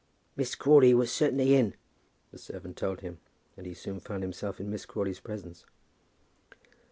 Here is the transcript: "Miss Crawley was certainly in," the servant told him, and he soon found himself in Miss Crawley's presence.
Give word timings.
"Miss 0.35 0.55
Crawley 0.55 0.95
was 0.95 1.11
certainly 1.11 1.53
in," 1.55 1.75
the 2.31 2.39
servant 2.39 2.75
told 2.75 3.01
him, 3.01 3.19
and 3.55 3.67
he 3.67 3.75
soon 3.75 3.99
found 3.99 4.23
himself 4.23 4.59
in 4.59 4.71
Miss 4.71 4.83
Crawley's 4.87 5.19
presence. 5.19 5.63